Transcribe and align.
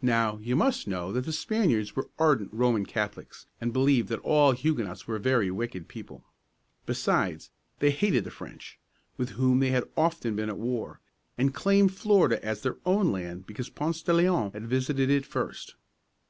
Now, 0.00 0.38
you 0.38 0.56
must 0.56 0.88
know 0.88 1.12
that 1.12 1.26
the 1.26 1.34
Spaniards 1.34 1.94
were 1.94 2.08
ardent 2.18 2.50
Roman 2.50 2.86
Catholics, 2.86 3.44
and 3.60 3.74
believed 3.74 4.08
that 4.08 4.20
all 4.20 4.52
Huguenots 4.52 5.06
were 5.06 5.18
very 5.18 5.50
wicked 5.50 5.86
people. 5.86 6.24
Besides, 6.86 7.50
they 7.78 7.90
hated 7.90 8.24
the 8.24 8.30
French, 8.30 8.78
with 9.18 9.32
whom 9.36 9.60
they 9.60 9.68
had 9.68 9.84
often 9.98 10.34
been 10.34 10.48
at 10.48 10.56
war, 10.56 11.02
and 11.36 11.52
claimed 11.54 11.92
Florida 11.92 12.42
as 12.42 12.62
their 12.62 12.78
own 12.86 13.12
land 13.12 13.46
because 13.46 13.68
Ponce 13.68 14.00
de 14.00 14.14
Leon 14.14 14.50
had 14.52 14.66
visited 14.66 15.10
it 15.10 15.26
first. 15.26 15.74